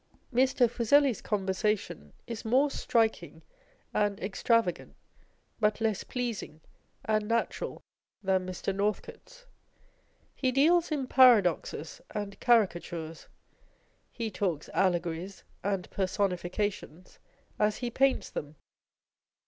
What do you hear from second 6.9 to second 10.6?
and natural than Mr. Northcote's. He